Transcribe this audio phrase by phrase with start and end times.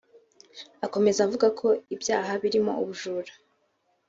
[0.85, 3.33] Akomeza avuga ko ibyaha birimo ubujura